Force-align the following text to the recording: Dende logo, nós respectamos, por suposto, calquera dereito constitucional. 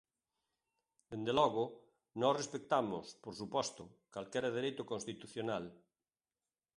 Dende 1.11 1.33
logo, 1.39 1.63
nós 2.21 2.37
respectamos, 2.41 3.05
por 3.23 3.33
suposto, 3.41 3.83
calquera 4.13 4.53
dereito 4.57 4.83
constitucional. 4.91 5.65